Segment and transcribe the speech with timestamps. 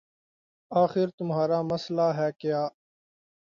[0.71, 2.61] آخر تمہارا مسئلہ ہے کیا